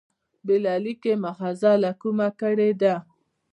بېله 0.45 0.73
لیکلي 0.85 1.13
مأخذه 1.23 1.71
له 1.83 1.91
کومه 2.01 2.27
کړي 2.41 2.69
دي. 2.81 2.95